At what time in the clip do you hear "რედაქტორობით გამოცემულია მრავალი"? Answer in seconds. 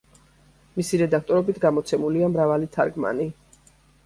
1.01-2.71